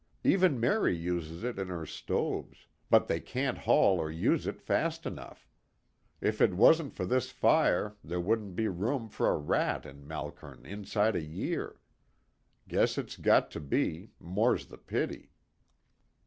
Even 0.23 0.59
Mary 0.59 0.95
uses 0.97 1.43
it 1.43 1.59
in 1.59 1.67
her 1.67 1.85
stoves, 1.85 2.65
but 2.89 3.05
they 3.07 3.19
can't 3.19 3.55
haul 3.59 3.99
or 3.99 4.09
use 4.09 4.47
it 4.47 4.59
fast 4.59 5.05
enough. 5.05 5.47
If 6.19 6.41
it 6.41 6.55
wasn't 6.55 6.95
for 6.95 7.05
this 7.05 7.29
fire 7.29 7.97
there 8.03 8.19
wouldn't 8.19 8.55
be 8.55 8.67
room 8.67 9.09
for 9.09 9.29
a 9.29 9.37
rat 9.37 9.85
in 9.85 10.07
Malkern 10.07 10.65
inside 10.65 11.15
a 11.15 11.21
year. 11.23 11.79
Guess 12.67 12.97
it's 12.97 13.15
got 13.15 13.51
to 13.51 13.59
be, 13.59 14.09
more's 14.19 14.65
the 14.65 14.79
pity." 14.79 15.33